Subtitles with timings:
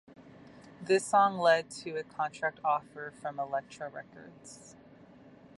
[0.81, 4.75] This song led to a contract offer from Elektra Records.